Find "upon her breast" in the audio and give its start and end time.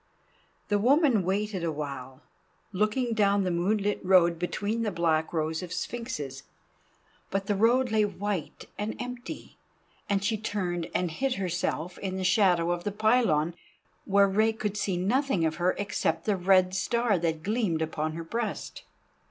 17.83-18.83